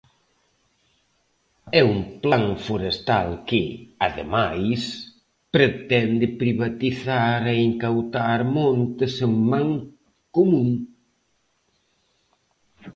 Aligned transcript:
É 1.79 1.81
un 1.93 1.99
plan 2.23 2.45
forestal 2.67 3.27
que, 3.49 3.63
ademais, 4.07 4.81
pretende 5.55 6.25
privatizar 6.41 7.39
e 7.53 7.55
incautar 7.69 8.39
montes 8.57 9.13
en 9.27 9.33
man 9.51 9.67
común. 10.35 10.69